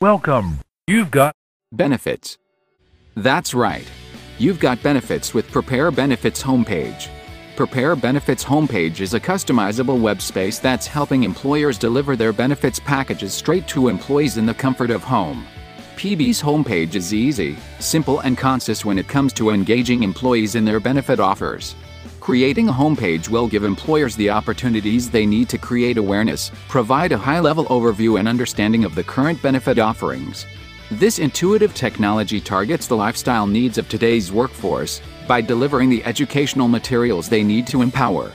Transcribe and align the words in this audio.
Welcome. 0.00 0.60
You've 0.86 1.10
got 1.10 1.34
Benefits. 1.72 2.38
That's 3.16 3.52
right. 3.52 3.86
You've 4.38 4.58
got 4.58 4.82
benefits 4.82 5.34
with 5.34 5.50
Prepare 5.50 5.90
Benefits 5.90 6.42
homepage. 6.42 7.08
Prepare 7.54 7.94
Benefits 7.94 8.42
homepage 8.42 9.00
is 9.00 9.12
a 9.12 9.20
customizable 9.20 10.00
web 10.00 10.22
space 10.22 10.58
that's 10.58 10.86
helping 10.86 11.24
employers 11.24 11.76
deliver 11.76 12.16
their 12.16 12.32
benefits 12.32 12.80
packages 12.80 13.34
straight 13.34 13.68
to 13.68 13.88
employees 13.88 14.38
in 14.38 14.46
the 14.46 14.54
comfort 14.54 14.90
of 14.90 15.04
home. 15.04 15.46
PB's 15.96 16.40
homepage 16.40 16.94
is 16.94 17.12
easy, 17.12 17.58
simple, 17.78 18.20
and 18.20 18.38
concise 18.38 18.86
when 18.86 18.98
it 18.98 19.06
comes 19.06 19.34
to 19.34 19.50
engaging 19.50 20.02
employees 20.02 20.54
in 20.54 20.64
their 20.64 20.80
benefit 20.80 21.20
offers. 21.20 21.74
Creating 22.20 22.68
a 22.68 22.72
homepage 22.72 23.30
will 23.30 23.48
give 23.48 23.64
employers 23.64 24.14
the 24.14 24.28
opportunities 24.28 25.08
they 25.08 25.24
need 25.24 25.48
to 25.48 25.56
create 25.56 25.96
awareness, 25.96 26.50
provide 26.68 27.12
a 27.12 27.18
high 27.18 27.40
level 27.40 27.64
overview 27.66 28.18
and 28.18 28.28
understanding 28.28 28.84
of 28.84 28.94
the 28.94 29.02
current 29.02 29.40
benefit 29.40 29.78
offerings. 29.78 30.44
This 30.90 31.18
intuitive 31.18 31.74
technology 31.74 32.38
targets 32.38 32.86
the 32.86 32.96
lifestyle 32.96 33.46
needs 33.46 33.78
of 33.78 33.88
today's 33.88 34.30
workforce 34.30 35.00
by 35.26 35.40
delivering 35.40 35.88
the 35.88 36.04
educational 36.04 36.68
materials 36.68 37.26
they 37.26 37.42
need 37.42 37.66
to 37.68 37.80
empower, 37.80 38.32